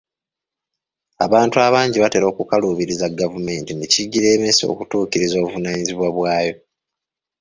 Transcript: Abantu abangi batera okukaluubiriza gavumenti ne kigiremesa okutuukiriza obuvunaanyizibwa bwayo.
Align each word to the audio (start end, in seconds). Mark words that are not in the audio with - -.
Abantu 1.25 1.55
abangi 1.67 1.97
batera 2.03 2.25
okukaluubiriza 2.31 3.05
gavumenti 3.19 3.71
ne 3.73 3.85
kigiremesa 3.93 4.63
okutuukiriza 4.73 5.35
obuvunaanyizibwa 5.37 6.07
bwayo. 6.15 6.55